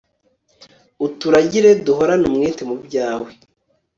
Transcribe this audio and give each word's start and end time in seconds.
uturagire, 1.05 1.69
duhorane 1.85 2.23
umwete 2.29 2.61
mu 2.69 2.75
byawe 2.85 3.29